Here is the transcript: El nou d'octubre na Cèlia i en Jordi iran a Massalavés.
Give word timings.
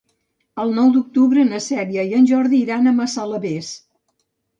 El 0.61 0.71
nou 0.77 0.87
d'octubre 0.93 1.43
na 1.49 1.59
Cèlia 1.65 2.05
i 2.11 2.15
en 2.21 2.25
Jordi 2.31 2.63
iran 2.65 2.93
a 2.93 2.95
Massalavés. 3.01 3.71